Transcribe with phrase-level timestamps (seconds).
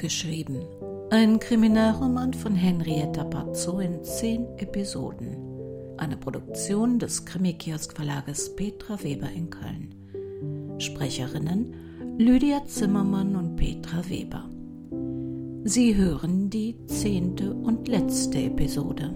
[0.00, 0.64] Abgeschrieben.
[1.10, 5.36] Ein Kriminalroman von Henrietta Pazzo in zehn Episoden.
[5.98, 10.80] Eine Produktion des Krimikiosk Verlages Petra Weber in Köln.
[10.80, 14.48] Sprecherinnen Lydia Zimmermann und Petra Weber.
[15.64, 19.14] Sie hören die zehnte und letzte Episode.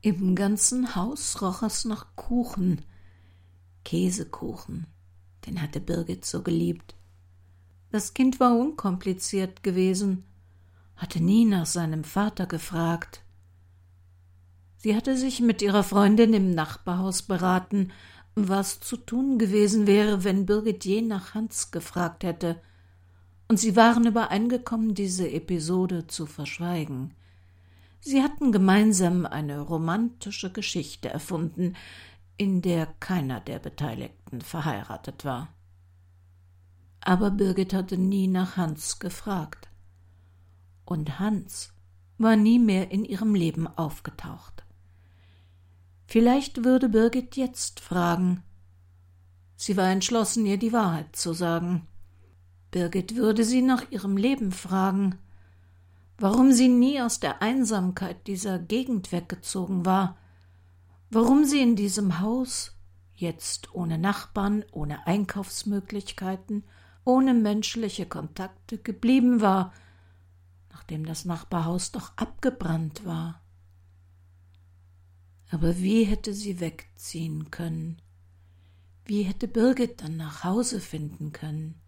[0.00, 2.82] Im ganzen Haus roch es nach Kuchen,
[3.82, 4.86] Käsekuchen,
[5.46, 6.94] den hatte Birgit so geliebt.
[7.90, 10.24] Das Kind war unkompliziert gewesen,
[10.96, 13.22] hatte nie nach seinem Vater gefragt.
[14.76, 17.92] Sie hatte sich mit ihrer Freundin im Nachbarhaus beraten,
[18.34, 22.60] was zu tun gewesen wäre, wenn Birgit je nach Hans gefragt hätte,
[23.46, 27.14] und sie waren übereingekommen, diese Episode zu verschweigen.
[28.00, 31.76] Sie hatten gemeinsam eine romantische Geschichte erfunden,
[32.36, 35.48] in der keiner der Beteiligten verheiratet war.
[37.00, 39.68] Aber Birgit hatte nie nach Hans gefragt.
[40.84, 41.72] Und Hans
[42.18, 44.64] war nie mehr in ihrem Leben aufgetaucht.
[46.06, 48.42] Vielleicht würde Birgit jetzt fragen.
[49.56, 51.86] Sie war entschlossen, ihr die Wahrheit zu sagen.
[52.70, 55.18] Birgit würde sie nach ihrem Leben fragen,
[56.18, 60.16] warum sie nie aus der Einsamkeit dieser Gegend weggezogen war,
[61.14, 62.76] warum sie in diesem Haus,
[63.14, 66.64] jetzt ohne Nachbarn, ohne Einkaufsmöglichkeiten,
[67.04, 69.72] ohne menschliche Kontakte geblieben war,
[70.70, 73.40] nachdem das Nachbarhaus doch abgebrannt war.
[75.50, 78.02] Aber wie hätte sie wegziehen können?
[79.04, 81.80] Wie hätte Birgit dann nach Hause finden können?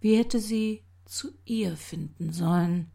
[0.00, 2.90] Wie hätte sie zu ihr finden sollen?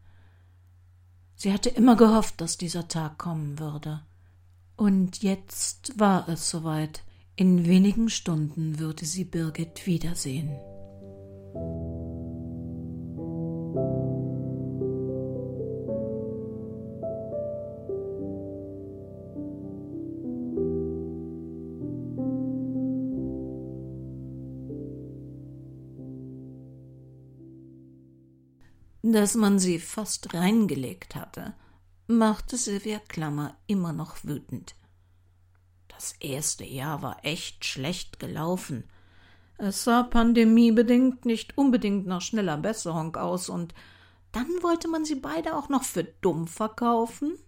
[1.36, 4.04] Sie hatte immer gehofft, dass dieser Tag kommen würde.
[4.76, 7.02] Und jetzt war es soweit.
[7.34, 10.50] In wenigen Stunden würde sie Birgit wiedersehen.
[29.02, 31.54] Dass man sie fast reingelegt hatte,
[32.06, 34.74] machte Sylvia Klammer immer noch wütend.
[35.88, 38.84] Das erste Jahr war echt schlecht gelaufen.
[39.58, 43.74] Es sah pandemiebedingt nicht unbedingt nach schneller Besserung aus, und
[44.32, 47.38] dann wollte man sie beide auch noch für dumm verkaufen?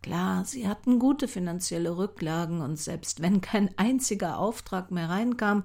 [0.00, 5.64] Klar, sie hatten gute finanzielle Rücklagen, und selbst wenn kein einziger Auftrag mehr reinkam,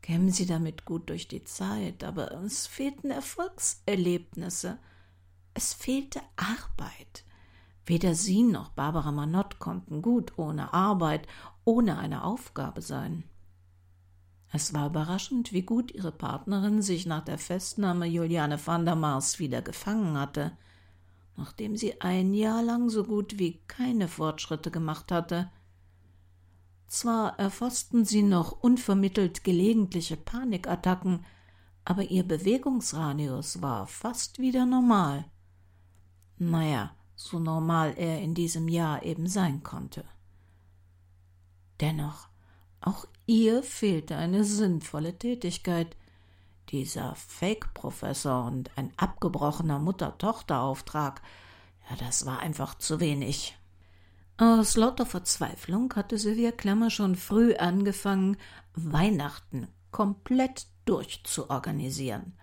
[0.00, 4.78] kämen sie damit gut durch die Zeit, aber es fehlten Erfolgserlebnisse.
[5.58, 7.24] Es fehlte Arbeit.
[7.84, 11.26] Weder sie noch Barbara Manott konnten gut ohne Arbeit,
[11.64, 13.24] ohne eine Aufgabe sein.
[14.52, 19.40] Es war überraschend, wie gut ihre Partnerin sich nach der Festnahme Juliane van der Mars
[19.40, 20.56] wieder gefangen hatte,
[21.36, 25.50] nachdem sie ein Jahr lang so gut wie keine Fortschritte gemacht hatte.
[26.86, 31.26] Zwar erfassten sie noch unvermittelt gelegentliche Panikattacken,
[31.84, 35.24] aber ihr Bewegungsradius war fast wieder normal.
[36.38, 40.04] Naja, so normal er in diesem Jahr eben sein konnte.
[41.80, 42.28] Dennoch,
[42.80, 45.96] auch ihr fehlte eine sinnvolle Tätigkeit.
[46.70, 51.22] Dieser Fake-Professor und ein abgebrochener Mutter-Tochter-Auftrag,
[51.90, 53.56] ja, das war einfach zu wenig.
[54.36, 58.36] Aus lauter Verzweiflung hatte Sylvia Klammer schon früh angefangen,
[58.74, 62.34] Weihnachten komplett durchzuorganisieren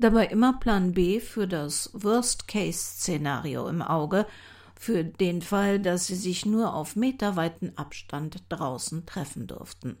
[0.00, 4.26] dabei immer Plan B für das Worst-Case-Szenario im Auge,
[4.74, 9.98] für den Fall, dass sie sich nur auf meterweiten Abstand draußen treffen durften.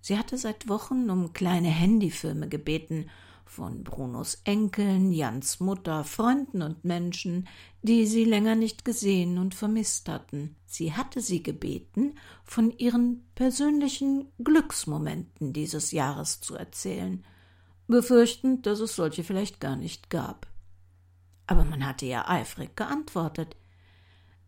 [0.00, 3.10] Sie hatte seit Wochen um kleine Handyfilme gebeten,
[3.44, 7.46] von Brunos Enkeln, Jans Mutter, Freunden und Menschen,
[7.82, 10.56] die sie länger nicht gesehen und vermisst hatten.
[10.66, 17.24] Sie hatte sie gebeten, von ihren persönlichen Glücksmomenten dieses Jahres zu erzählen,
[17.86, 20.46] befürchtend, dass es solche vielleicht gar nicht gab.
[21.46, 23.56] Aber man hatte ja eifrig geantwortet.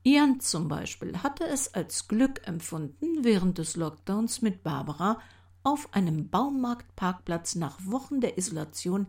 [0.02, 5.20] Jan zum Beispiel hatte es als Glück empfunden, während des Lockdowns mit Barbara
[5.62, 9.08] auf einem Baumarktparkplatz nach Wochen der Isolation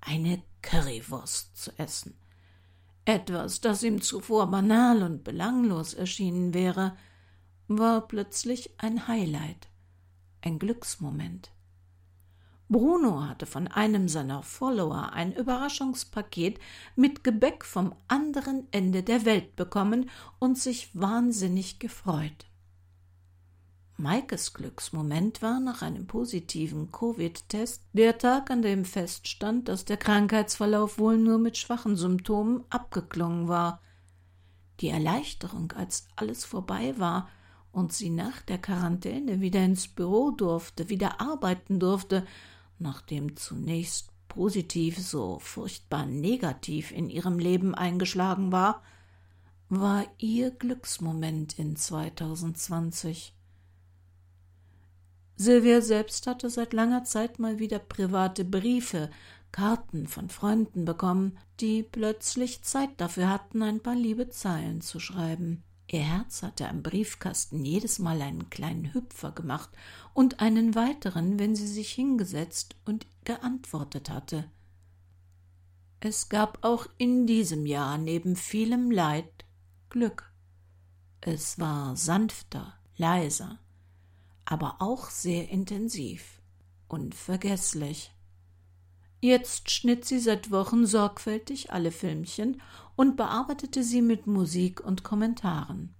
[0.00, 2.14] eine Currywurst zu essen.
[3.04, 6.96] Etwas, das ihm zuvor banal und belanglos erschienen wäre,
[7.66, 9.68] war plötzlich ein Highlight,
[10.40, 11.50] ein Glücksmoment.
[12.70, 16.58] Bruno hatte von einem seiner Follower ein Überraschungspaket
[16.96, 22.46] mit Gebäck vom anderen Ende der Welt bekommen und sich wahnsinnig gefreut.
[23.96, 30.98] Maikes Glücksmoment war nach einem positiven Covid-Test der Tag, an dem feststand, dass der Krankheitsverlauf
[30.98, 33.80] wohl nur mit schwachen Symptomen abgeklungen war.
[34.80, 37.28] Die Erleichterung, als alles vorbei war
[37.72, 42.24] und sie nach der Quarantäne wieder ins Büro durfte, wieder arbeiten durfte,
[42.78, 48.82] nachdem zunächst positiv so furchtbar negativ in ihrem Leben eingeschlagen war,
[49.68, 53.34] war ihr Glücksmoment in 2020.
[55.36, 59.10] Silvia selbst hatte seit langer Zeit mal wieder private Briefe,
[59.52, 65.62] Karten von Freunden bekommen, die plötzlich Zeit dafür hatten, ein paar liebe Zeilen zu schreiben.
[65.90, 69.70] Ihr Herz hatte am Briefkasten jedes Mal einen kleinen Hüpfer gemacht
[70.12, 74.50] und einen weiteren, wenn sie sich hingesetzt und geantwortet hatte.
[76.00, 79.46] Es gab auch in diesem Jahr neben vielem Leid
[79.88, 80.30] Glück.
[81.22, 83.58] Es war sanfter, leiser,
[84.44, 86.42] aber auch sehr intensiv,
[86.86, 88.12] unvergesslich.
[89.20, 92.62] Jetzt schnitt sie seit Wochen sorgfältig alle Filmchen
[92.94, 95.94] und bearbeitete sie mit Musik und Kommentaren.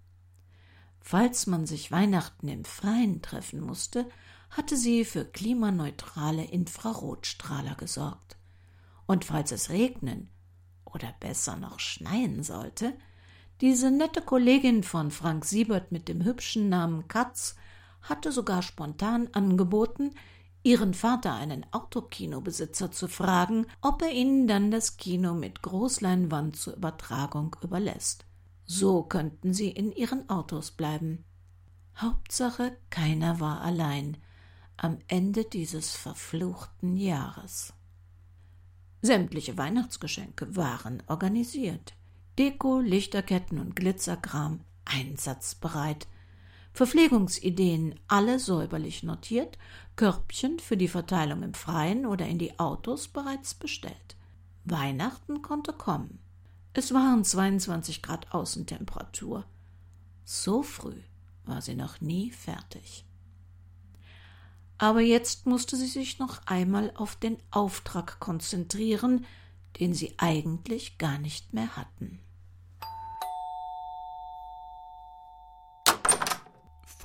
[1.00, 4.09] Falls man sich Weihnachten im Freien treffen musste,
[4.50, 8.37] hatte sie für klimaneutrale Infrarotstrahler gesorgt.
[9.06, 10.29] Und falls es regnen
[10.85, 12.94] oder besser noch schneien sollte,
[13.61, 17.56] diese nette Kollegin von Frank Siebert mit dem hübschen Namen Katz
[18.03, 20.15] hatte sogar spontan angeboten,
[20.62, 26.76] ihren Vater, einen Autokinobesitzer, zu fragen, ob er ihnen dann das Kino mit Großleinwand zur
[26.76, 28.25] Übertragung überlässt.
[28.64, 31.25] So könnten sie in ihren Autos bleiben.
[31.96, 34.19] Hauptsache, keiner war allein
[34.76, 37.72] am Ende dieses verfluchten Jahres.
[39.02, 41.94] Sämtliche Weihnachtsgeschenke waren organisiert.
[42.38, 46.06] Deko, Lichterketten und Glitzerkram einsatzbereit,
[46.79, 49.59] Verpflegungsideen alle säuberlich notiert,
[49.97, 54.15] Körbchen für die Verteilung im Freien oder in die Autos bereits bestellt.
[54.65, 56.21] Weihnachten konnte kommen.
[56.75, 59.45] Es waren 22 Grad Außentemperatur.
[60.25, 61.01] So früh
[61.47, 63.05] war sie noch nie fertig.
[64.79, 69.27] Aber jetzt musste sie sich noch einmal auf den Auftrag konzentrieren,
[69.81, 72.21] den sie eigentlich gar nicht mehr hatten.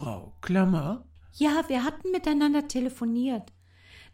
[0.04, 1.06] Frau Klammer?
[1.32, 3.54] Ja, wir hatten miteinander telefoniert.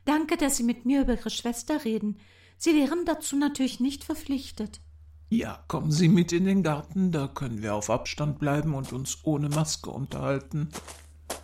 [0.06, 2.19] Danke, dass Sie mit mir über Ihre Schwester reden.
[2.57, 4.81] Sie wären dazu natürlich nicht verpflichtet.
[5.30, 9.18] Ja, kommen Sie mit in den Garten, da können wir auf Abstand bleiben und uns
[9.24, 10.69] ohne Maske unterhalten.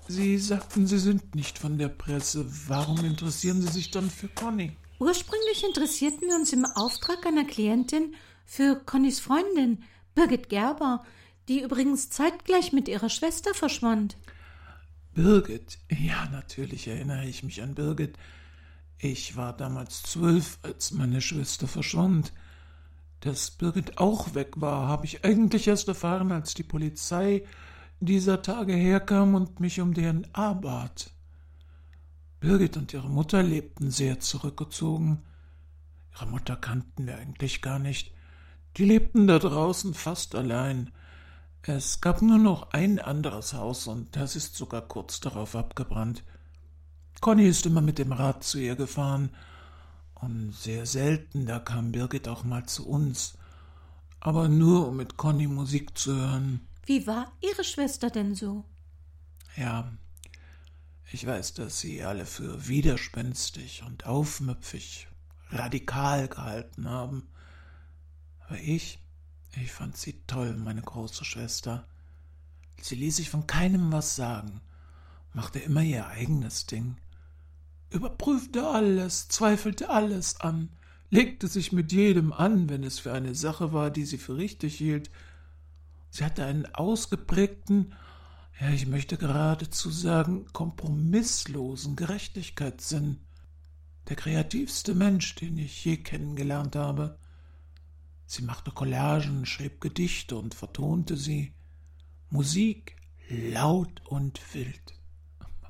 [0.08, 2.46] Sie sagten, Sie sind nicht von der Presse.
[2.68, 4.78] Warum interessieren Sie sich dann für Conny?
[5.00, 8.14] Ursprünglich interessierten wir uns im Auftrag einer Klientin
[8.46, 9.84] für Connys Freundin,
[10.14, 11.04] Birgit Gerber,
[11.48, 14.16] die übrigens zeitgleich mit ihrer Schwester verschwand.
[15.16, 18.18] Birgit, ja, natürlich erinnere ich mich an Birgit.
[18.98, 22.34] Ich war damals zwölf, als meine Schwester verschwand.
[23.22, 27.46] Dass Birgit auch weg war, habe ich eigentlich erst erfahren, als die Polizei
[28.02, 31.12] dieser Tage herkam und mich um DNA bat.
[32.42, 35.24] Birgit und ihre Mutter lebten sehr zurückgezogen.
[36.14, 38.12] Ihre Mutter kannten wir eigentlich gar nicht.
[38.76, 40.92] Die lebten da draußen fast allein.
[41.68, 46.24] Es gab nur noch ein anderes Haus und das ist sogar kurz darauf abgebrannt.
[47.22, 49.32] Conny ist immer mit dem Rad zu ihr gefahren
[50.14, 53.36] und sehr selten, da kam Birgit auch mal zu uns,
[54.20, 56.68] aber nur um mit Conny Musik zu hören.
[56.86, 58.64] Wie war Ihre Schwester denn so?
[59.56, 59.92] Ja,
[61.12, 65.08] ich weiß, dass Sie alle für widerspenstig und aufmüpfig,
[65.50, 67.28] radikal gehalten haben,
[68.48, 69.00] aber ich,
[69.62, 71.88] ich fand sie toll, meine große Schwester.
[72.82, 74.62] Sie ließ sich von keinem was sagen,
[75.34, 76.98] machte immer ihr eigenes Ding,
[77.90, 80.70] überprüfte alles, zweifelte alles an,
[81.10, 84.78] legte sich mit jedem an, wenn es für eine Sache war, die sie für richtig
[84.78, 85.10] hielt.
[86.10, 87.94] Sie hatte einen ausgeprägten,
[88.60, 93.20] ja, ich möchte geradezu sagen, kompromisslosen Gerechtigkeitssinn.
[94.08, 97.18] Der kreativste Mensch, den ich je kennengelernt habe.
[98.26, 101.54] Sie machte Collagen, schrieb Gedichte und vertonte sie.
[102.30, 102.96] Musik
[103.30, 104.94] laut und wild.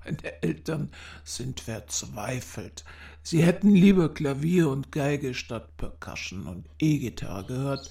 [0.04, 0.92] Meine Eltern
[1.24, 2.86] sind verzweifelt.
[3.24, 7.90] Sie hätten lieber Klavier und Geige statt Percussion und E-Gitarre gehört.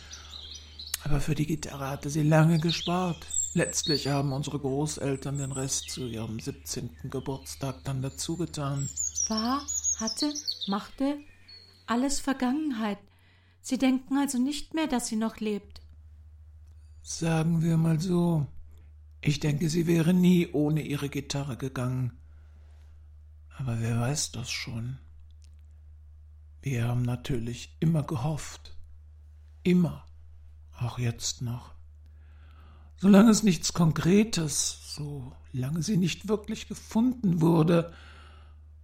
[1.03, 3.27] Aber für die Gitarre hatte sie lange gespart.
[3.53, 6.91] Letztlich haben unsere Großeltern den Rest zu ihrem 17.
[7.11, 8.89] Geburtstag dann dazugetan.
[9.29, 9.67] War,
[9.99, 10.33] hatte,
[10.67, 11.19] machte
[11.87, 12.99] alles Vergangenheit.
[13.67, 15.81] Sie denken also nicht mehr, dass sie noch lebt.
[17.01, 18.47] Sagen wir mal so,
[19.27, 22.13] Ich denke, sie wäre nie ohne ihre Gitarre gegangen.
[23.57, 24.99] Aber wer weiß das schon?
[26.61, 28.77] Wir haben natürlich immer gehofft.
[29.63, 30.05] Immer.
[30.79, 31.73] Auch jetzt noch.
[32.97, 37.95] Solange es nichts Konkretes, solange sie nicht wirklich gefunden wurde,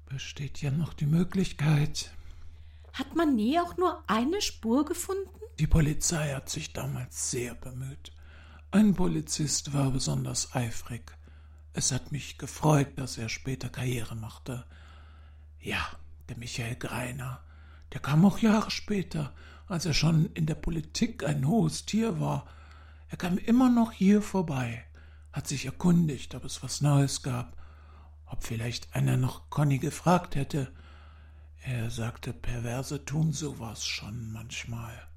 [0.07, 2.13] besteht ja noch die Möglichkeit.
[2.92, 5.28] Hat man nie auch nur eine Spur gefunden?
[5.59, 8.12] Die Polizei hat sich damals sehr bemüht.
[8.70, 11.12] Ein Polizist war besonders eifrig.
[11.73, 14.64] Es hat mich gefreut, dass er später Karriere machte.
[15.61, 15.80] Ja,
[16.28, 17.40] der Michael Greiner.
[17.92, 19.35] Der kam auch Jahre später,
[19.66, 22.47] als er schon in der Politik ein hohes Tier war.
[23.09, 24.85] Er kam immer noch hier vorbei,
[25.32, 27.56] hat sich erkundigt, ob es was Neues gab,
[28.26, 30.73] ob vielleicht einer noch Conny gefragt hätte.
[31.62, 35.09] Er sagte, Perverse tun sowas schon manchmal.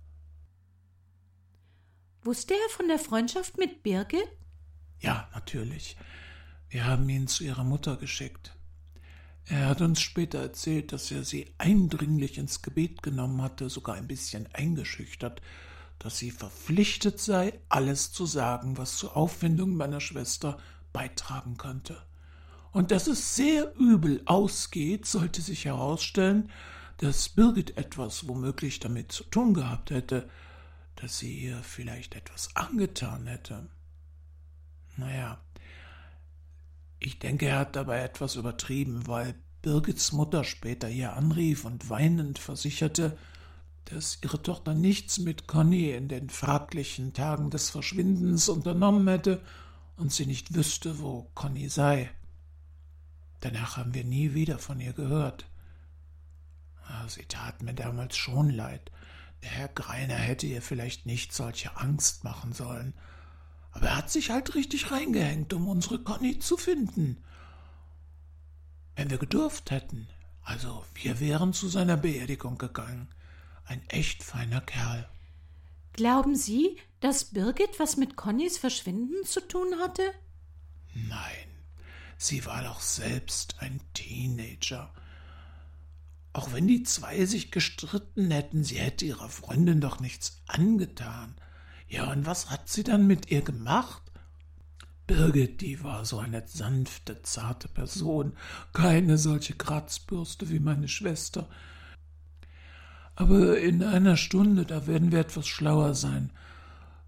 [2.23, 4.27] Wusste er von der Freundschaft mit Birgit?
[5.00, 5.97] Ja, natürlich.
[6.69, 8.55] Wir haben ihn zu ihrer Mutter geschickt.
[9.45, 14.07] Er hat uns später erzählt, dass er sie eindringlich ins Gebet genommen hatte, sogar ein
[14.07, 15.41] bisschen eingeschüchtert,
[16.00, 20.57] dass sie verpflichtet sei, alles zu sagen, was zur Aufwindung meiner Schwester
[20.93, 22.01] beitragen könnte.
[22.73, 26.49] Und dass es sehr übel ausgeht, sollte sich herausstellen,
[26.97, 30.27] dass Birgit etwas womöglich damit zu tun gehabt hätte,
[30.95, 33.67] dass sie ihr vielleicht etwas angetan hätte.
[34.97, 35.39] Naja,
[36.99, 42.39] ich denke, er hat dabei etwas übertrieben, weil Birgits Mutter später hier anrief und weinend
[42.39, 43.17] versicherte,
[43.85, 49.41] dass ihre Tochter nichts mit Conny in den fraglichen Tagen des Verschwindens unternommen hätte
[49.97, 52.09] und sie nicht wüsste, wo Conny sei.
[53.43, 55.45] Danach haben wir nie wieder von ihr gehört.
[56.88, 58.89] Ah, sie tat mir damals schon leid.
[59.41, 62.93] Der Herr Greiner hätte ihr vielleicht nicht solche Angst machen sollen.
[63.71, 67.21] Aber er hat sich halt richtig reingehängt, um unsere Conny zu finden.
[68.95, 70.07] Wenn wir gedurft hätten,
[70.43, 73.09] also wir wären zu seiner Beerdigung gegangen.
[73.65, 75.09] Ein echt feiner Kerl.
[75.91, 80.03] Glauben Sie, dass Birgit was mit Connys Verschwinden zu tun hatte?
[80.93, 81.52] Nein,
[82.23, 84.91] sie war doch selbst ein Teenager.
[86.33, 91.35] Auch wenn die zwei sich gestritten hätten, sie hätte ihrer Freundin doch nichts angetan.
[91.87, 94.01] Ja, und was hat sie dann mit ihr gemacht?
[95.05, 98.33] Birgit, die war so eine sanfte, zarte Person,
[98.71, 101.47] keine solche Kratzbürste wie meine Schwester.
[103.15, 106.31] Aber in einer Stunde, da werden wir etwas schlauer sein.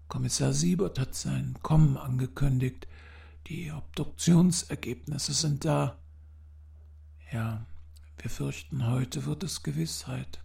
[0.08, 2.86] Kommissar Siebert hat sein Kommen angekündigt.
[3.48, 5.98] Die Obduktionsergebnisse sind da.
[7.32, 7.64] Ja,
[8.18, 10.40] wir fürchten, heute wird es Gewissheit.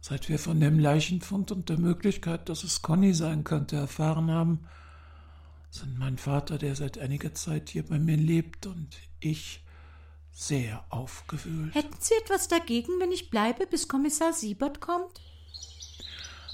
[0.00, 4.66] Seit wir von dem Leichenfund und der Möglichkeit, dass es Conny sein könnte, erfahren haben,
[5.70, 9.62] sind mein Vater, der seit einiger Zeit hier bei mir lebt, und ich
[10.32, 11.74] sehr aufgewühlt.
[11.74, 15.20] Hätten Sie etwas dagegen, wenn ich bleibe, bis Kommissar Siebert kommt?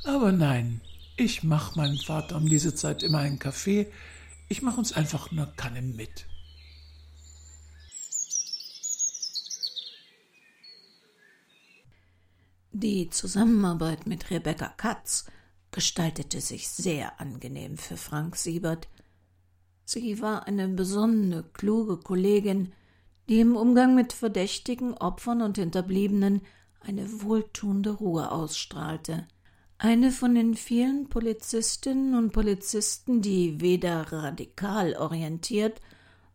[0.04, 0.80] Aber nein,
[1.16, 3.90] ich mach meinem Vater um diese Zeit immer einen Kaffee.
[4.48, 6.26] Ich mach uns einfach eine Kanne mit.
[12.70, 15.26] Die Zusammenarbeit mit Rebecca Katz
[15.72, 18.88] gestaltete sich sehr angenehm für Frank Siebert.
[19.84, 22.72] Sie war eine besonnene, kluge Kollegin,
[23.28, 26.42] die im Umgang mit Verdächtigen, Opfern und Hinterbliebenen
[26.80, 29.26] eine wohltuende Ruhe ausstrahlte.
[29.78, 35.80] Eine von den vielen Polizistinnen und Polizisten, die weder radikal orientiert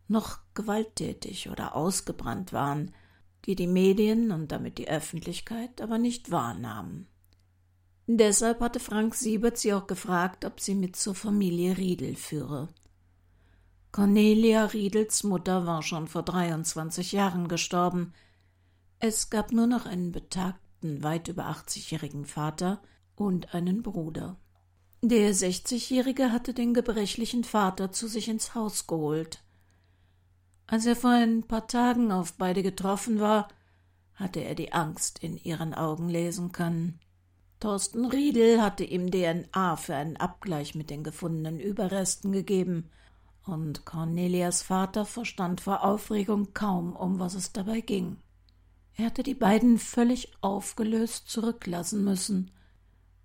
[0.06, 2.92] noch gewalttätig oder ausgebrannt waren,
[3.46, 7.08] die die Medien und damit die Öffentlichkeit aber nicht wahrnahmen.
[8.06, 12.68] Deshalb hatte Frank Siebert sie auch gefragt, ob sie mit zur Familie Riedel führe.
[13.90, 18.12] Cornelia Riedels Mutter war schon vor 23 Jahren gestorben.
[18.98, 22.80] Es gab nur noch einen betagten, weit über 80-jährigen Vater
[23.24, 24.36] und einen Bruder.
[25.00, 29.42] Der 60-Jährige hatte den gebrechlichen Vater zu sich ins Haus geholt.
[30.66, 33.48] Als er vor ein paar Tagen auf beide getroffen war,
[34.14, 37.00] hatte er die Angst in ihren Augen lesen können.
[37.58, 42.90] Thorsten Riedel hatte ihm DNA für einen Abgleich mit den gefundenen Überresten gegeben–
[43.44, 48.18] und Cornelias Vater verstand vor Aufregung kaum, um was es dabei ging.
[48.94, 52.50] Er hatte die beiden völlig aufgelöst zurücklassen müssen.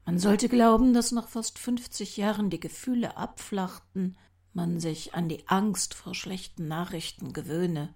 [0.07, 4.15] Man sollte glauben, dass nach fast fünfzig Jahren die Gefühle abflachten,
[4.53, 7.93] man sich an die Angst vor schlechten Nachrichten gewöhne.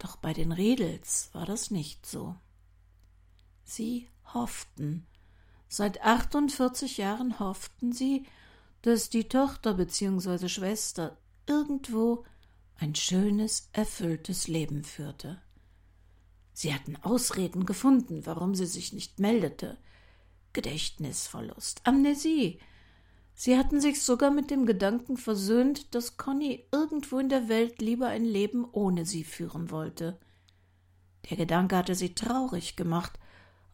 [0.00, 2.34] Doch bei den Redels war das nicht so.
[3.62, 5.06] Sie hofften.
[5.68, 8.26] Seit achtundvierzig Jahren hofften sie,
[8.82, 10.48] dass die Tochter bzw.
[10.48, 11.16] Schwester
[11.46, 12.24] irgendwo
[12.74, 15.40] ein schönes, erfülltes Leben führte.
[16.52, 19.78] Sie hatten Ausreden gefunden, warum sie sich nicht meldete.
[20.52, 22.60] Gedächtnisverlust, Amnesie.
[23.34, 28.08] Sie hatten sich sogar mit dem Gedanken versöhnt, dass Conny irgendwo in der Welt lieber
[28.08, 30.18] ein Leben ohne sie führen wollte.
[31.28, 33.18] Der Gedanke hatte sie traurig gemacht,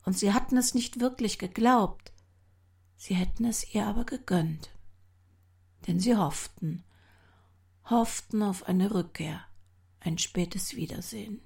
[0.04, 2.12] und sie hatten es nicht wirklich geglaubt.
[2.96, 4.70] Sie hätten es ihr aber gegönnt.
[5.86, 6.84] Denn sie hofften,
[7.84, 9.44] hofften auf eine Rückkehr,
[10.00, 11.40] ein spätes Wiedersehen.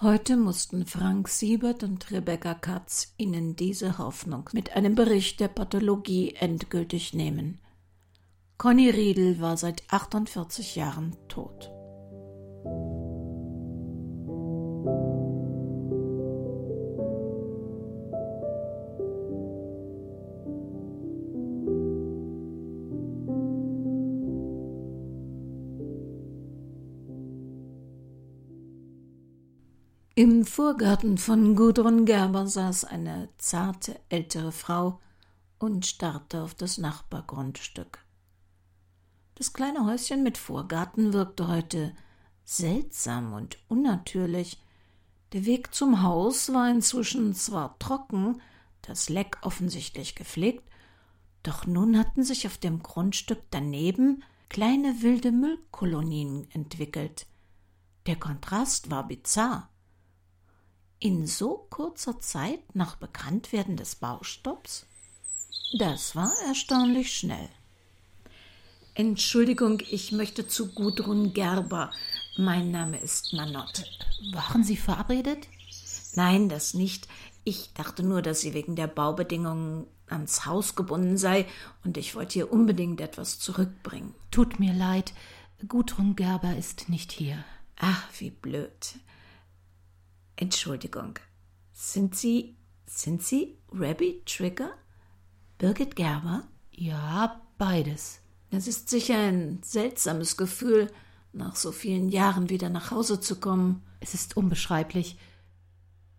[0.00, 6.36] Heute mussten Frank Siebert und Rebecca Katz ihnen diese Hoffnung mit einem Bericht der Pathologie
[6.38, 7.58] endgültig nehmen.
[8.58, 11.72] Conny Riedel war seit 48 Jahren tot.
[30.18, 34.98] Im Vorgarten von Gudrun Gerber saß eine zarte ältere Frau
[35.60, 38.04] und starrte auf das Nachbargrundstück.
[39.36, 41.94] Das kleine Häuschen mit Vorgarten wirkte heute
[42.44, 44.60] seltsam und unnatürlich.
[45.34, 48.40] Der Weg zum Haus war inzwischen zwar trocken,
[48.82, 50.68] das Leck offensichtlich gepflegt,
[51.44, 57.28] doch nun hatten sich auf dem Grundstück daneben kleine wilde Müllkolonien entwickelt.
[58.06, 59.70] Der Kontrast war bizarr
[61.00, 64.86] in so kurzer Zeit nach Bekanntwerden des Baustopps?
[65.78, 67.48] Das war erstaunlich schnell.
[68.94, 71.92] Entschuldigung, ich möchte zu Gudrun Gerber.
[72.36, 73.84] Mein Name ist Manotte.
[74.32, 75.46] Waren Sie verabredet?
[76.14, 77.06] Nein, das nicht.
[77.44, 81.46] Ich dachte nur, dass sie wegen der Baubedingungen ans Haus gebunden sei
[81.84, 84.14] und ich wollte ihr unbedingt etwas zurückbringen.
[84.30, 85.12] Tut mir leid,
[85.66, 87.44] Gudrun Gerber ist nicht hier.
[87.76, 88.98] Ach, wie blöd.
[90.40, 91.18] Entschuldigung.
[91.72, 94.70] Sind Sie, sind Sie Rabbi Trigger?
[95.58, 96.44] Birgit Gerber?
[96.70, 98.20] Ja, beides.
[98.52, 100.92] Es ist sicher ein seltsames Gefühl,
[101.32, 103.82] nach so vielen Jahren wieder nach Hause zu kommen.
[103.98, 105.18] Es ist unbeschreiblich.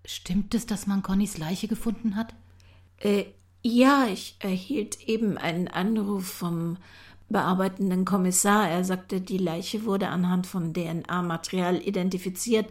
[0.03, 2.35] Stimmt es, dass man Connys Leiche gefunden hat?
[2.97, 3.23] Äh,
[3.61, 6.77] ja, ich erhielt eben einen Anruf vom
[7.29, 8.69] bearbeitenden Kommissar.
[8.69, 12.67] Er sagte, die Leiche wurde anhand von DNA-Material identifiziert,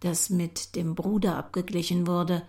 [0.00, 2.42] das mit dem Bruder abgeglichen wurde.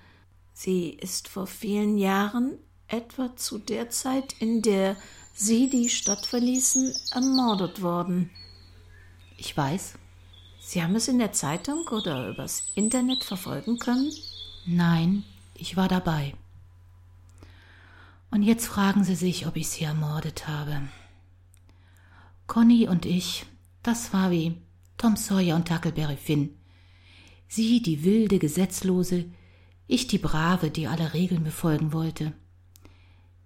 [0.54, 4.96] Sie ist vor vielen Jahren, etwa zu der Zeit, in der
[5.34, 8.30] Sie die Stadt verließen, ermordet worden.
[9.38, 9.94] Ich weiß.
[10.60, 14.12] Sie haben es in der Zeitung oder übers Internet verfolgen können?
[14.66, 15.24] Nein,
[15.56, 16.34] ich war dabei.
[18.30, 20.84] Und jetzt fragen Sie sich, ob ich sie ermordet habe.
[22.52, 23.46] Conny und ich,
[23.82, 24.58] das war wie
[24.98, 26.50] Tom Sawyer und Huckleberry Finn.
[27.48, 29.24] Sie die wilde, gesetzlose,
[29.88, 32.34] ich die brave, die alle Regeln befolgen wollte.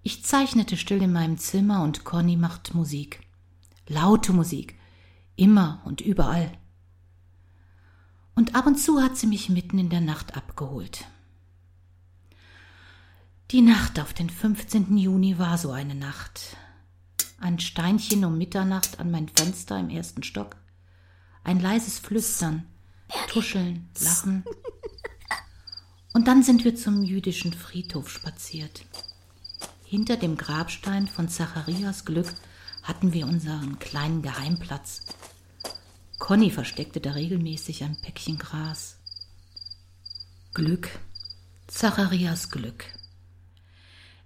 [0.02, 3.20] Ich zeichnete still in meinem Zimmer und Conny macht Musik.
[3.88, 4.74] Laute Musik,
[5.36, 6.52] immer und überall.
[8.34, 11.06] Und ab und zu hat sie mich mitten in der Nacht abgeholt.
[13.52, 14.98] Die Nacht auf den 15.
[14.98, 16.58] Juni war so eine Nacht
[17.46, 20.56] ein Steinchen um Mitternacht an mein Fenster im ersten Stock,
[21.44, 22.66] ein leises Flüstern,
[23.28, 24.44] Tuscheln, Lachen.
[26.12, 28.84] Und dann sind wir zum jüdischen Friedhof spaziert.
[29.84, 32.34] Hinter dem Grabstein von Zacharias Glück
[32.82, 35.04] hatten wir unseren kleinen Geheimplatz.
[36.18, 38.98] Conny versteckte da regelmäßig ein Päckchen Gras.
[40.56, 40.90] Glück,
[41.68, 42.86] Zacharias Glück.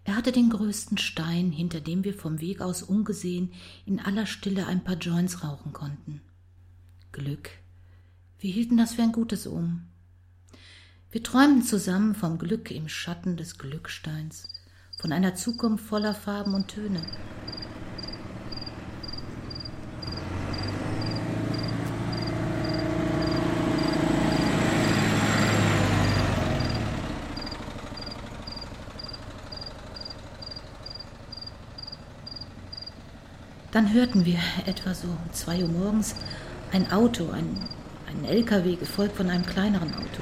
[0.09, 3.53] Er hatte den größten Stein, hinter dem wir vom Weg aus ungesehen
[3.85, 6.21] in aller Stille ein paar Joints rauchen konnten.
[7.11, 7.51] Glück.
[8.39, 9.83] Wir hielten das für ein gutes Um.
[11.11, 14.49] Wir träumten zusammen vom Glück im Schatten des Glücksteins,
[14.97, 17.05] von einer Zukunft voller Farben und Töne,
[33.79, 36.13] Dann hörten wir etwa so um zwei Uhr morgens
[36.73, 40.21] ein Auto, ein, LKW, gefolgt von einem kleineren Auto.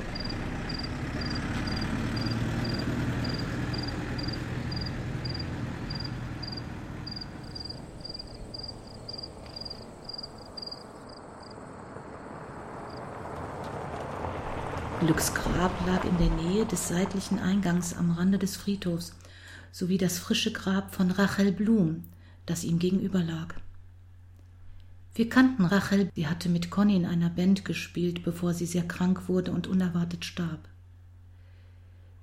[14.99, 19.15] Glücks Grab lag in der Nähe des seitlichen Eingangs am Rande des Friedhofs,
[19.71, 22.03] sowie das frische Grab von Rachel Blum,
[22.47, 23.53] das ihm gegenüber lag.
[25.13, 29.27] Wir kannten Rachel, sie hatte mit Conny in einer Band gespielt, bevor sie sehr krank
[29.27, 30.67] wurde und unerwartet starb.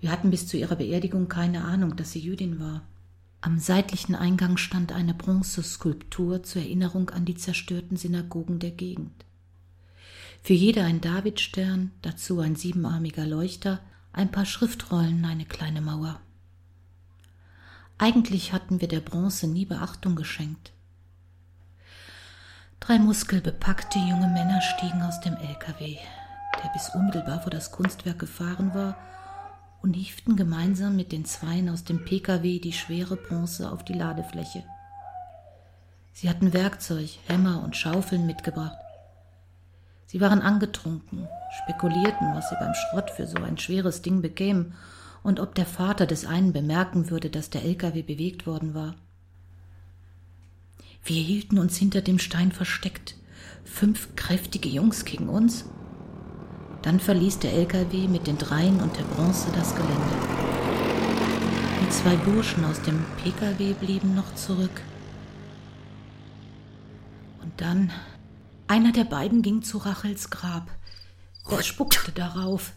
[0.01, 2.83] Wir hatten bis zu ihrer Beerdigung keine Ahnung, dass sie Jüdin war.
[3.41, 9.25] Am seitlichen Eingang stand eine Bronzeskulptur zur Erinnerung an die zerstörten Synagogen der Gegend.
[10.43, 13.81] Für jede ein Davidstern, dazu ein siebenarmiger Leuchter,
[14.13, 16.21] ein paar Schriftrollen, eine kleine Mauer.
[17.99, 20.73] Eigentlich hatten wir der Bronze nie Beachtung geschenkt.
[22.81, 25.97] Drei muskelbepackte junge Männer stiegen aus dem LKW,
[26.63, 28.97] der bis unmittelbar vor das Kunstwerk gefahren war,
[29.81, 34.65] und hieften gemeinsam mit den Zweien aus dem PKW die schwere Bronze auf die Ladefläche.
[36.13, 38.79] Sie hatten Werkzeug, Hämmer und Schaufeln mitgebracht.
[40.07, 41.29] Sie waren angetrunken,
[41.63, 44.75] spekulierten, was sie beim Schrott für so ein schweres Ding bekämen
[45.25, 48.95] und ob der Vater des einen bemerken würde, dass der LKW bewegt worden war.
[51.03, 53.17] Wir hielten uns hinter dem Stein versteckt.
[53.65, 55.65] Fünf kräftige Jungs gegen uns.
[56.83, 59.95] Dann verließ der LKW mit den Dreien und der Bronze das Gelände.
[61.83, 64.83] Die zwei Burschen aus dem PKW blieben noch zurück.
[67.43, 67.91] Und dann,
[68.67, 70.71] einer der beiden ging zu Rachels Grab.
[71.51, 72.73] Er spuckte darauf.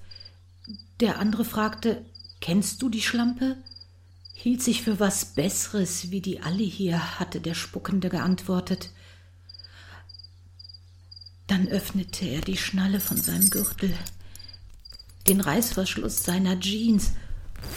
[1.01, 2.05] Der andere fragte,
[2.39, 3.57] Kennst du die Schlampe?
[4.37, 8.91] hielt sich für was Besseres wie die alle hier, hatte der Spuckende geantwortet.
[11.47, 13.97] Dann öffnete er die Schnalle von seinem Gürtel,
[15.27, 17.13] den Reißverschluss seiner Jeans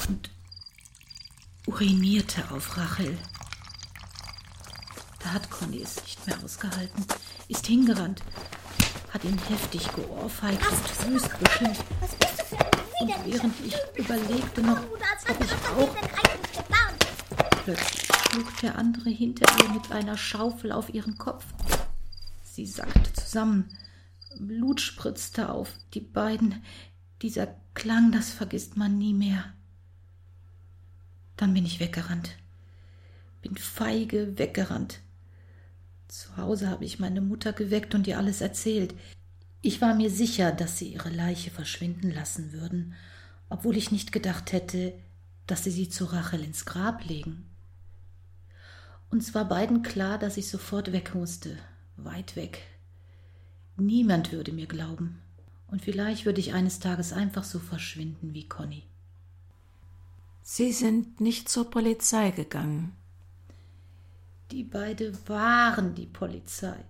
[0.06, 0.28] und
[1.66, 3.16] urinierte auf Rachel.
[5.20, 7.06] Da hat Conny es nicht mehr ausgehalten,
[7.48, 8.22] ist hingerannt,
[9.14, 11.84] hat ihn heftig geohrfeigt und wüst beschimpft.
[13.00, 15.96] Und während ich überlegte noch, ob ich auch
[17.64, 21.44] Plötzlich schlug der andere hinter ihr mit einer Schaufel auf ihren Kopf.
[22.44, 23.70] Sie sackte zusammen.
[24.38, 26.62] Blut spritzte auf die beiden.
[27.22, 29.44] Dieser Klang, das vergisst man nie mehr.
[31.36, 32.36] Dann bin ich weggerannt.
[33.40, 35.00] Bin feige weggerannt.
[36.08, 38.94] Zu Hause habe ich meine Mutter geweckt und ihr alles erzählt.
[39.62, 42.94] Ich war mir sicher, dass sie ihre Leiche verschwinden lassen würden,
[43.48, 44.94] obwohl ich nicht gedacht hätte,
[45.46, 47.46] dass sie sie zu Rachel ins Grab legen.
[49.10, 51.58] Uns war beiden klar, dass ich sofort weg musste,
[51.96, 52.62] weit weg.
[53.76, 55.20] Niemand würde mir glauben,
[55.66, 58.84] und vielleicht würde ich eines Tages einfach so verschwinden wie Conny.
[60.42, 62.92] Sie sind nicht zur Polizei gegangen.
[64.50, 66.84] Die beide waren die Polizei.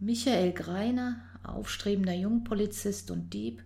[0.00, 3.62] Michael Greiner, aufstrebender Jungpolizist und Dieb,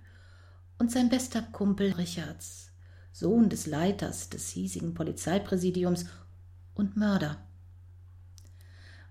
[0.78, 2.72] und sein bester Kumpel Richards,
[3.12, 6.06] Sohn des Leiters des hiesigen Polizeipräsidiums
[6.74, 7.46] und Mörder.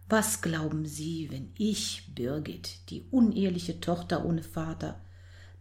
[0.10, 5.00] Was glauben Sie, wenn ich, Birgit, die uneheliche Tochter ohne Vater,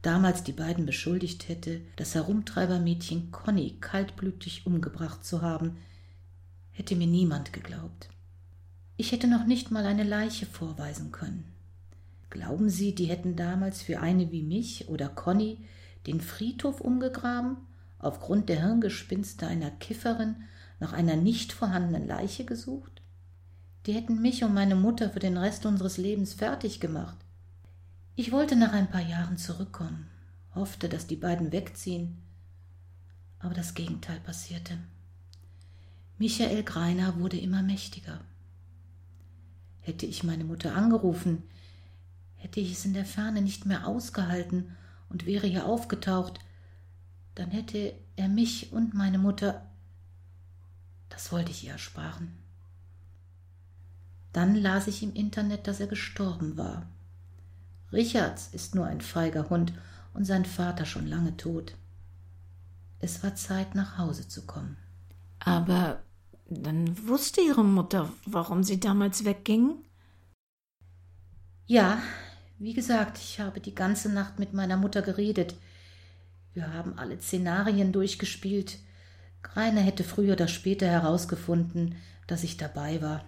[0.02, 5.76] damals die beiden beschuldigt hätte, das Herumtreibermädchen Conny kaltblütig umgebracht zu haben,
[6.72, 8.08] hätte mir niemand geglaubt.
[8.96, 11.49] Ich hätte noch nicht mal eine Leiche vorweisen können.
[12.30, 15.58] Glauben Sie, die hätten damals für eine wie mich oder Conny
[16.06, 17.56] den Friedhof umgegraben,
[17.98, 20.36] aufgrund der Hirngespinste einer Kifferin
[20.78, 23.02] nach einer nicht vorhandenen Leiche gesucht?
[23.86, 27.18] Die hätten mich und meine Mutter für den Rest unseres Lebens fertig gemacht.
[28.14, 30.08] Ich wollte nach ein paar Jahren zurückkommen,
[30.54, 32.18] hoffte, dass die beiden wegziehen,
[33.40, 34.78] aber das Gegenteil passierte.
[36.18, 38.20] Michael Greiner wurde immer mächtiger.
[39.80, 41.42] Hätte ich meine Mutter angerufen,
[42.40, 44.76] hätte ich es in der Ferne nicht mehr ausgehalten
[45.08, 46.40] und wäre hier aufgetaucht,
[47.34, 49.66] dann hätte er mich und meine Mutter.
[51.08, 52.32] Das wollte ich ihr ersparen.
[54.32, 56.86] Dann las ich im Internet, dass er gestorben war.
[57.92, 59.72] Richards ist nur ein feiger Hund
[60.14, 61.74] und sein Vater schon lange tot.
[63.00, 64.76] Es war Zeit, nach Hause zu kommen.
[65.40, 66.02] Aber
[66.48, 69.76] dann wusste Ihre Mutter, warum Sie damals wegging?
[71.66, 72.02] Ja,
[72.60, 75.54] wie gesagt, ich habe die ganze Nacht mit meiner Mutter geredet.
[76.52, 78.78] Wir haben alle Szenarien durchgespielt.
[79.42, 81.96] Greiner hätte früher oder später herausgefunden,
[82.26, 83.24] dass ich dabei war.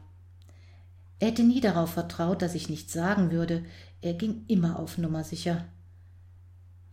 [1.19, 3.65] Er hätte nie darauf vertraut, dass ich nichts sagen würde.
[4.03, 5.65] Er ging immer auf Nummer sicher.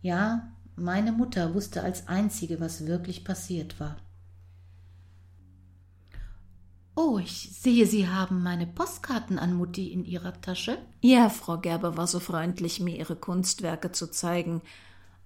[0.00, 3.98] Ja, meine Mutter wusste als einzige, was wirklich passiert war.
[6.94, 10.78] Oh, ich sehe, Sie haben meine Postkarten an Mutti in Ihrer Tasche.
[11.00, 14.60] Ja, Frau Gerber war so freundlich, mir ihre Kunstwerke zu zeigen,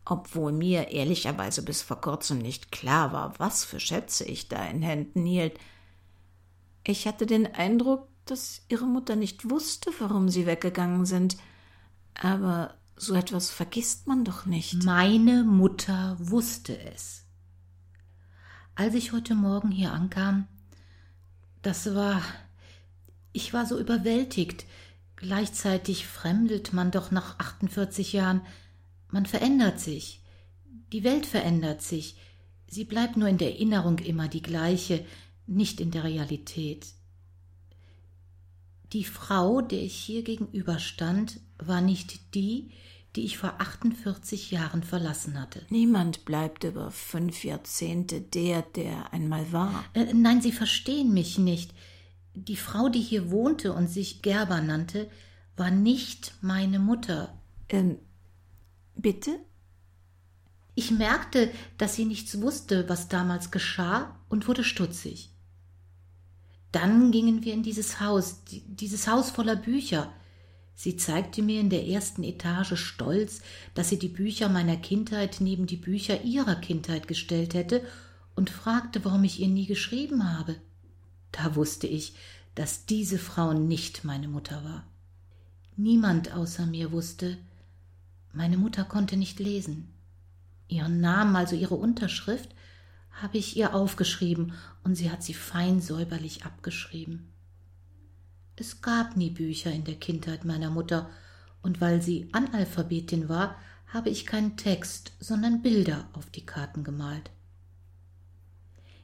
[0.05, 4.83] obwohl mir ehrlicherweise bis vor kurzem nicht klar war, was für Schätze ich da in
[4.83, 5.59] Händen hielt.
[6.85, 11.37] Ich hatte den Eindruck, dass Ihre Mutter nicht wusste, warum Sie weggegangen sind.
[12.15, 14.85] Aber so etwas vergisst man doch nicht.
[14.85, 17.25] Meine Mutter wusste es.
[18.75, 20.47] Als ich heute Morgen hier ankam,
[21.67, 22.23] das war.
[23.33, 24.65] Ich war so überwältigt.
[25.17, 28.43] Gleichzeitig fremdelt man doch nach 48 Jahren.
[29.11, 30.23] Man verändert sich.
[30.93, 32.17] Die Welt verändert sich.
[32.67, 35.05] Sie bleibt nur in der Erinnerung immer die gleiche,
[35.47, 36.87] nicht in der Realität.
[38.93, 42.71] Die Frau, der ich hier gegenüberstand, war nicht die,
[43.17, 45.63] die ich vor 48 Jahren verlassen hatte.
[45.71, 49.85] Niemand bleibt über fünf Jahrzehnte der, der einmal war.
[49.95, 51.73] Äh, nein, Sie verstehen mich nicht.
[52.35, 55.09] Die Frau, die hier wohnte und sich Gerber nannte,
[55.57, 57.39] war nicht meine Mutter.
[57.69, 57.99] Ähm,
[58.97, 59.39] bitte?
[60.75, 65.31] Ich merkte, dass sie nichts wusste, was damals geschah, und wurde stutzig.
[66.73, 70.13] Dann gingen wir in dieses Haus, dieses Haus voller Bücher.
[70.75, 73.41] Sie zeigte mir in der ersten Etage stolz,
[73.75, 77.83] dass sie die Bücher meiner Kindheit neben die Bücher ihrer Kindheit gestellt hätte
[78.35, 80.57] und fragte, warum ich ihr nie geschrieben habe.
[81.31, 82.15] Da wusste ich,
[82.55, 84.85] dass diese Frau nicht meine Mutter war.
[85.77, 87.37] Niemand außer mir wusste,
[88.33, 89.93] meine Mutter konnte nicht lesen.
[90.69, 92.51] Ihren Namen, also ihre Unterschrift,
[93.11, 97.34] habe ich ihr aufgeschrieben und sie hat sie fein säuberlich abgeschrieben.
[98.57, 101.11] Es gab nie Bücher in der Kindheit meiner Mutter,
[101.63, 107.31] und weil sie Analphabetin war, habe ich keinen Text, sondern Bilder auf die Karten gemalt.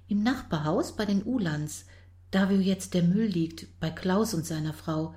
[0.09, 1.87] Im Nachbarhaus bei den Ulans,
[2.31, 5.15] da wo jetzt der Müll liegt, bei Klaus und seiner Frau,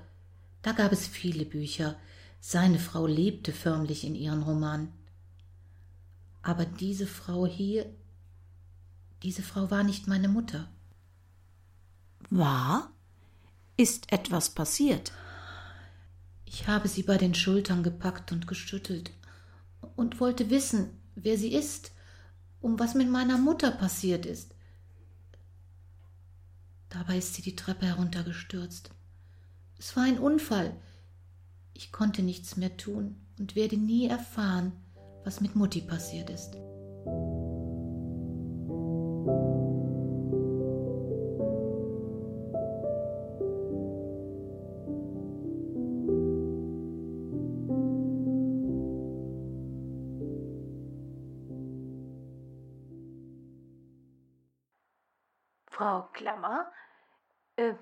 [0.62, 1.96] da gab es viele Bücher.
[2.40, 4.90] Seine Frau lebte förmlich in ihren Roman.
[6.42, 7.86] Aber diese Frau hier,
[9.24, 10.70] diese Frau war nicht meine Mutter.
[12.30, 12.92] War?
[13.76, 15.14] Ist etwas passiert?
[16.46, 19.12] Ich habe sie bei den Schultern gepackt und geschüttelt
[19.96, 21.92] und wollte wissen, wer sie ist,
[22.62, 24.54] um was mit meiner Mutter passiert ist.
[26.90, 28.92] Dabei ist sie die Treppe heruntergestürzt.
[29.80, 30.76] Es war ein Unfall.
[31.74, 34.74] Ich konnte nichts mehr tun und werde nie erfahren,
[35.24, 36.56] was mit Mutti passiert ist.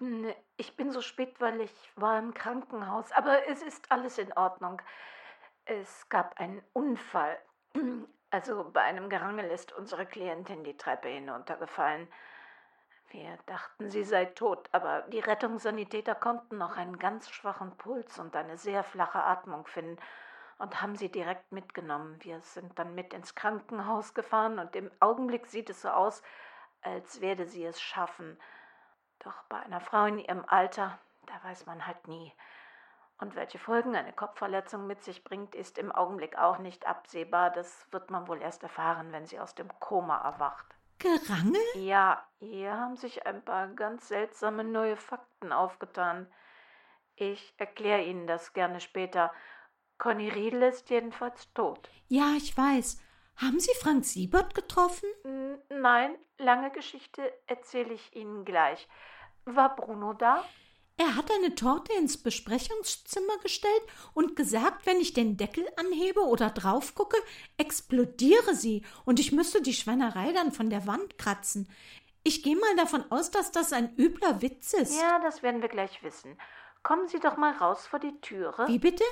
[0.01, 4.33] Ähm, ich bin so spät, weil ich war im Krankenhaus, aber es ist alles in
[4.33, 4.81] Ordnung.
[5.65, 7.37] Es gab einen Unfall.
[8.33, 12.07] Also bei einem Gerangel ist unsere Klientin die Treppe hinuntergefallen.
[13.09, 18.33] Wir dachten, sie sei tot, aber die Rettungssanitäter konnten noch einen ganz schwachen Puls und
[18.37, 19.97] eine sehr flache Atmung finden
[20.59, 22.15] und haben sie direkt mitgenommen.
[22.21, 26.23] Wir sind dann mit ins Krankenhaus gefahren und im Augenblick sieht es so aus,
[26.81, 28.39] als werde sie es schaffen.
[29.23, 32.33] Doch bei einer Frau in ihrem Alter, da weiß man halt nie.
[33.19, 37.51] Und welche Folgen eine Kopfverletzung mit sich bringt, ist im Augenblick auch nicht absehbar.
[37.51, 40.65] Das wird man wohl erst erfahren, wenn sie aus dem Koma erwacht.
[40.97, 41.61] Gerangel?
[41.75, 46.27] Ja, hier haben sich ein paar ganz seltsame neue Fakten aufgetan.
[47.15, 49.31] Ich erkläre Ihnen das gerne später.
[49.99, 51.89] Conny Riedel ist jedenfalls tot.
[52.07, 52.99] Ja, ich weiß.
[53.37, 55.09] Haben Sie Frank Siebert getroffen?
[55.69, 58.87] Nein, lange Geschichte erzähle ich Ihnen gleich.
[59.45, 60.45] War Bruno da?
[60.97, 63.81] Er hat eine Torte ins Besprechungszimmer gestellt
[64.13, 67.17] und gesagt, wenn ich den Deckel anhebe oder drauf gucke,
[67.57, 71.67] explodiere sie und ich müsste die Schweinerei dann von der Wand kratzen.
[72.23, 75.01] Ich gehe mal davon aus, dass das ein übler Witz ist.
[75.01, 76.37] Ja, das werden wir gleich wissen.
[76.83, 78.67] Kommen Sie doch mal raus vor die Türe.
[78.67, 79.03] Wie bitte?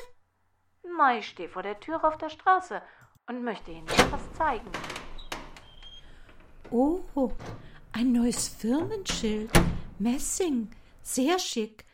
[0.83, 2.83] Na, ich stehe vor der Türe auf der Straße
[3.29, 4.69] und möchte Ihnen etwas zeigen.
[6.71, 7.31] Oh,
[7.93, 9.51] ein neues Firmenschild.
[9.99, 10.69] Messing.
[11.01, 11.85] Sehr schick.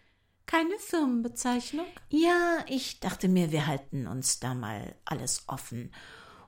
[0.46, 1.86] Keine Firmenbezeichnung?
[2.10, 5.92] Ja, ich dachte mir, wir halten uns da mal alles offen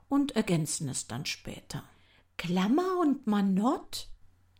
[0.08, 1.84] und ergänzen es dann später.
[2.36, 4.08] Klammer und Manott?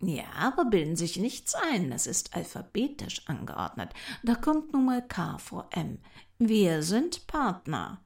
[0.01, 1.93] Ja, aber bilden sich nichts ein.
[1.93, 3.95] Es ist alphabetisch angeordnet.
[4.23, 6.01] Da kommt nun mal K vor M.
[6.39, 8.03] Wir sind Partner.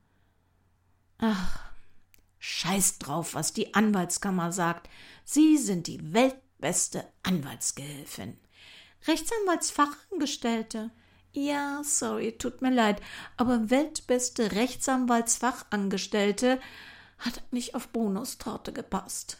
[1.18, 1.71] Ach,
[2.42, 4.88] scheiß drauf, was die Anwaltskammer sagt.
[5.24, 8.36] Sie sind die weltbeste Anwaltsgehilfin.
[9.06, 10.90] Rechtsanwaltsfachangestellte.
[11.32, 13.00] Ja, sorry, tut mir leid,
[13.36, 16.60] aber weltbeste Rechtsanwaltsfachangestellte
[17.18, 19.38] hat nicht auf Brunos Torte gepasst.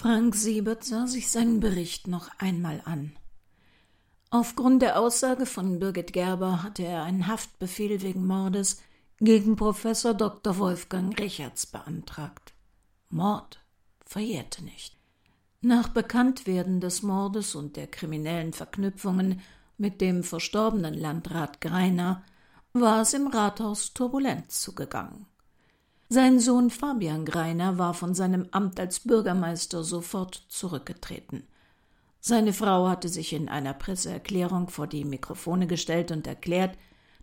[0.00, 3.12] Frank Siebert sah sich seinen Bericht noch einmal an.
[4.30, 8.80] Aufgrund der Aussage von Birgit Gerber hatte er einen Haftbefehl wegen Mordes
[9.18, 10.56] gegen Professor Dr.
[10.56, 12.54] Wolfgang Richards beantragt.
[13.10, 13.60] Mord
[14.06, 14.96] verjährte nicht.
[15.60, 19.42] Nach Bekanntwerden des Mordes und der kriminellen Verknüpfungen
[19.76, 22.24] mit dem verstorbenen Landrat Greiner
[22.72, 25.26] war es im Rathaus turbulent zugegangen.
[26.12, 31.44] Sein Sohn Fabian Greiner war von seinem Amt als Bürgermeister sofort zurückgetreten.
[32.18, 36.76] Seine Frau hatte sich in einer Presseerklärung vor die Mikrofone gestellt und erklärt,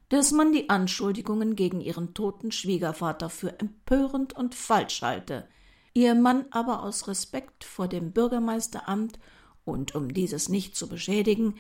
[0.08, 5.50] dass man die Anschuldigungen gegen ihren toten Schwiegervater für empörend und falsch halte,
[5.94, 9.20] ihr Mann aber aus Respekt vor dem Bürgermeisteramt
[9.66, 11.56] und um dieses nicht zu beschädigen,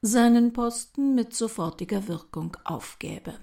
[0.00, 3.34] seinen Posten mit sofortiger Wirkung aufgäbe.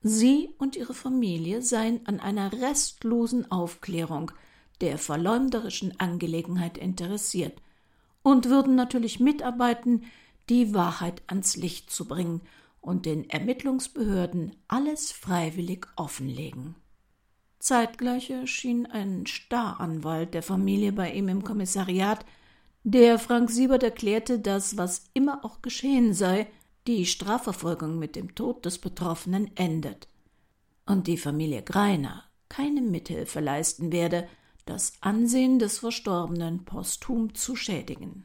[0.00, 4.30] Sie und ihre Familie seien an einer restlosen Aufklärung
[4.80, 7.60] der verleumderischen Angelegenheit interessiert
[8.22, 10.04] und würden natürlich mitarbeiten,
[10.48, 12.42] die Wahrheit ans Licht zu bringen
[12.80, 16.76] und den Ermittlungsbehörden alles freiwillig offenlegen.
[17.58, 22.24] Zeitgleich erschien ein Staranwalt der Familie bei ihm im Kommissariat,
[22.84, 26.46] der Frank Siebert erklärte, dass, was immer auch geschehen sei,
[26.88, 30.08] die Strafverfolgung mit dem Tod des Betroffenen endet
[30.86, 34.26] und die Familie Greiner keine Mithilfe leisten werde,
[34.64, 38.24] das Ansehen des Verstorbenen posthum zu schädigen.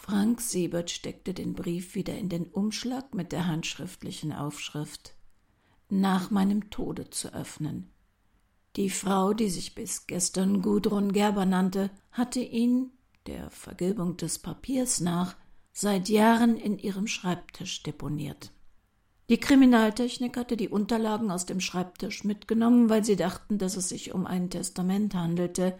[0.00, 5.16] Frank Siebert steckte den Brief wieder in den Umschlag mit der handschriftlichen Aufschrift
[5.88, 7.90] Nach meinem Tode zu öffnen.
[8.76, 12.92] Die Frau, die sich bis gestern Gudrun Gerber nannte, hatte ihn,
[13.26, 15.34] der Vergilbung des Papiers nach,
[15.74, 18.52] seit Jahren in ihrem Schreibtisch deponiert.
[19.28, 24.14] Die Kriminaltechnik hatte die Unterlagen aus dem Schreibtisch mitgenommen, weil sie dachten, dass es sich
[24.14, 25.76] um ein Testament handelte,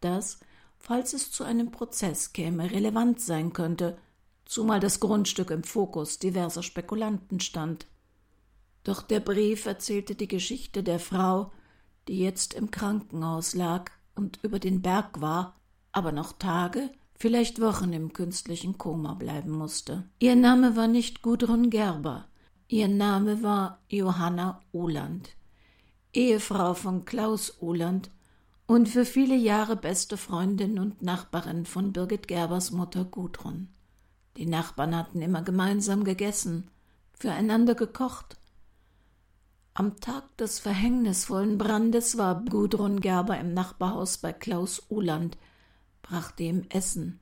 [0.00, 0.38] das,
[0.78, 3.98] falls es zu einem Prozess käme, relevant sein könnte,
[4.46, 7.86] zumal das Grundstück im Fokus diverser Spekulanten stand.
[8.82, 11.52] Doch der Brief erzählte die Geschichte der Frau,
[12.08, 15.60] die jetzt im Krankenhaus lag und über den Berg war,
[15.92, 16.90] aber noch Tage,
[17.24, 20.04] vielleicht Wochen im künstlichen Koma bleiben musste.
[20.18, 22.26] Ihr Name war nicht Gudrun Gerber.
[22.68, 25.30] Ihr Name war Johanna Uhland,
[26.12, 28.10] Ehefrau von Klaus Uhland
[28.66, 33.68] und für viele Jahre beste Freundin und Nachbarin von Birgit Gerbers Mutter Gudrun.
[34.36, 36.68] Die Nachbarn hatten immer gemeinsam gegessen,
[37.14, 38.36] füreinander gekocht.
[39.72, 45.38] Am Tag des verhängnisvollen Brandes war Gudrun Gerber im Nachbarhaus bei Klaus Uhland
[46.04, 47.18] brachte ihm Essen.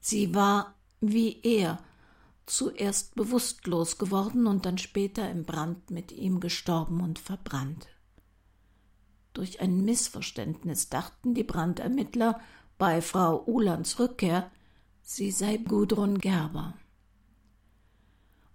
[0.00, 1.78] Sie war, wie er,
[2.44, 7.86] zuerst bewusstlos geworden und dann später im Brand mit ihm gestorben und verbrannt.
[9.32, 12.40] Durch ein Missverständnis dachten die Brandermittler
[12.76, 14.50] bei Frau Uhlands Rückkehr,
[15.02, 16.74] sie sei Gudrun Gerber.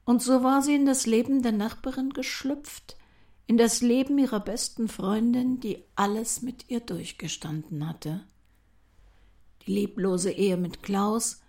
[0.04, 2.98] Und so war sie in das Leben der Nachbarin geschlüpft,
[3.46, 8.28] in das Leben ihrer besten Freundin, die alles mit ihr durchgestanden hatte
[9.68, 11.42] die leblose Ehe mit Klaus,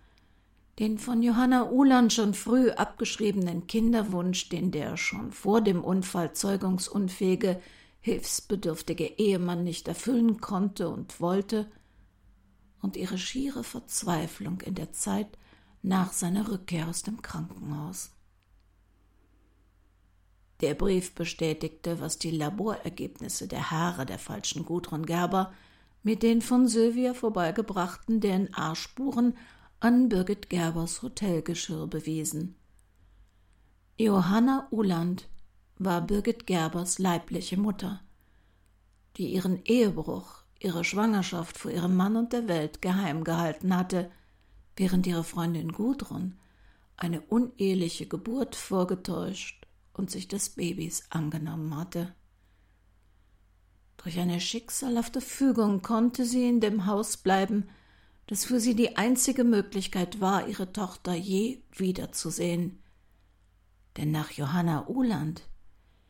[0.77, 7.61] den von Johanna Uhland schon früh abgeschriebenen Kinderwunsch, den der schon vor dem Unfall zeugungsunfähige,
[8.01, 11.69] hilfsbedürftige Ehemann nicht erfüllen konnte und wollte,
[12.81, 15.37] und ihre schiere Verzweiflung in der Zeit
[15.81, 18.11] nach seiner Rückkehr aus dem Krankenhaus.
[20.61, 25.53] Der Brief bestätigte, was die Laborergebnisse der Haare der falschen Gudrun Gerber
[26.03, 29.35] mit den von Sylvia vorbeigebrachten DNA-Spuren
[29.79, 32.55] an Birgit Gerbers Hotelgeschirr bewiesen.
[33.97, 35.27] Johanna Uland
[35.77, 38.01] war Birgit Gerbers leibliche Mutter,
[39.17, 44.11] die ihren Ehebruch, ihre Schwangerschaft vor ihrem Mann und der Welt geheim gehalten hatte,
[44.75, 46.37] während ihre Freundin Gudrun
[46.95, 52.13] eine uneheliche Geburt vorgetäuscht und sich des Babys angenommen hatte.
[54.03, 57.69] Durch eine schicksalhafte Fügung konnte sie in dem Haus bleiben,
[58.27, 62.81] das für sie die einzige Möglichkeit war, ihre Tochter je wiederzusehen.
[63.97, 65.41] Denn nach Johanna Uhland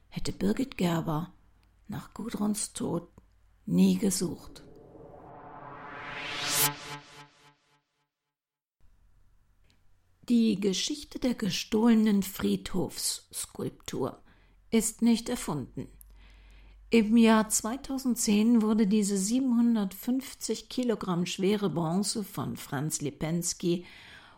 [0.10, 1.34] hätte Birgit Gerber
[1.88, 3.10] nach Gudruns Tod
[3.66, 4.64] nie gesucht.
[10.30, 14.22] Die Geschichte der gestohlenen Friedhofsskulptur
[14.70, 15.88] ist nicht erfunden.
[16.92, 23.86] Im Jahr 2010 wurde diese 750 Kilogramm schwere Bronze von Franz Lipensky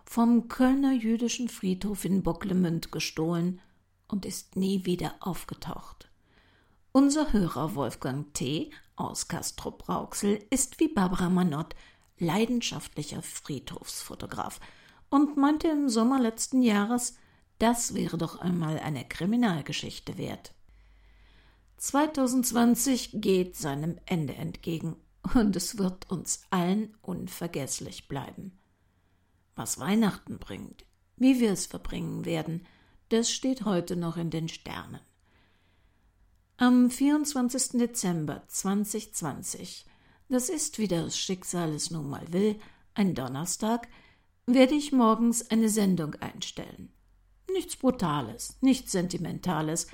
[0.03, 3.61] vom Kölner jüdischen Friedhof in Bocklemünd gestohlen
[4.09, 6.09] und ist nie wieder aufgetaucht.
[6.91, 8.71] Unser Hörer Wolfgang T.
[8.97, 11.73] aus Castrop-Rauxel ist wie Barbara Manott
[12.17, 14.59] leidenschaftlicher Friedhofsfotograf
[15.09, 17.15] und meinte im Sommer letzten Jahres,
[17.59, 20.51] das wäre doch einmal eine Kriminalgeschichte wert.
[21.81, 24.97] 2020 geht seinem Ende entgegen
[25.33, 28.51] und es wird uns allen unvergesslich bleiben.
[29.55, 30.85] Was Weihnachten bringt,
[31.17, 32.67] wie wir es verbringen werden,
[33.09, 34.99] das steht heute noch in den Sternen.
[36.57, 37.79] Am 24.
[37.79, 39.87] Dezember 2020,
[40.29, 42.59] das ist, wie das Schicksal es nun mal will,
[42.93, 43.87] ein Donnerstag,
[44.45, 46.93] werde ich morgens eine Sendung einstellen.
[47.51, 49.87] Nichts Brutales, nichts Sentimentales,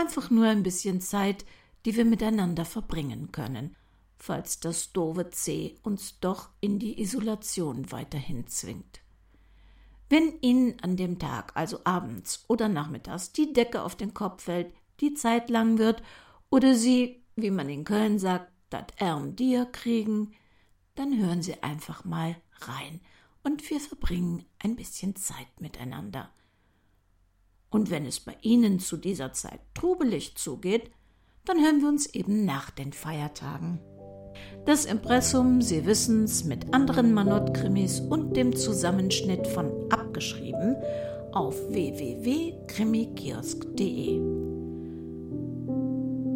[0.00, 1.44] einfach nur ein bisschen Zeit,
[1.84, 3.76] die wir miteinander verbringen können,
[4.16, 9.00] falls das doofe C uns doch in die Isolation weiterhin zwingt.
[10.08, 14.74] Wenn Ihnen an dem Tag, also abends oder nachmittags, die Decke auf den Kopf fällt,
[15.00, 16.02] die Zeit lang wird
[16.50, 20.32] oder Sie, wie man in Köln sagt, dat Ärm dir kriegen,
[20.96, 23.00] dann hören Sie einfach mal rein
[23.42, 26.30] und wir verbringen ein bisschen Zeit miteinander.
[27.70, 30.90] Und wenn es bei Ihnen zu dieser Zeit trubelig zugeht,
[31.44, 33.80] dann hören wir uns eben nach den Feiertagen.
[34.66, 40.76] Das Impressum, Sie wissen's, mit anderen Manott-Krimis und dem Zusammenschnitt von Abgeschrieben
[41.32, 44.20] auf www.krimikiosk.de.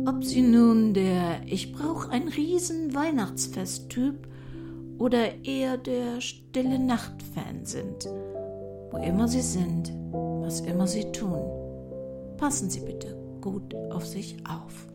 [0.06, 4.28] Ob Sie nun der Ich brauch ein riesen Weihnachtsfest-Typ
[4.98, 8.06] oder eher der Stille Nacht-Fan sind,
[8.90, 9.92] wo immer Sie sind,
[10.44, 11.40] was immer Sie tun,
[12.36, 14.86] passen Sie bitte gut auf sich auf.